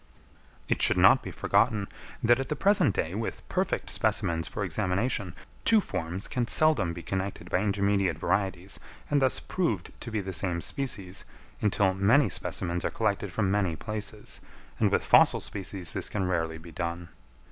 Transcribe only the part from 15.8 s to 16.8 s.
this can rarely be